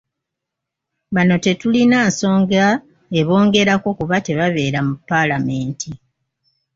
Bano 1.15 1.35
tetulina 1.43 1.97
nsonga 2.09 2.65
ebongerako 3.19 3.89
kuba 3.99 4.17
tebabeera 4.25 4.79
mu 4.87 4.93
Paalamenti. 5.09 5.89